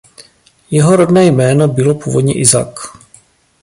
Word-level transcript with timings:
Jeho 0.71 0.95
rodné 0.95 1.25
jméno 1.25 1.67
bylo 1.67 1.95
původně 1.95 2.33
"Isaac". 2.33 2.73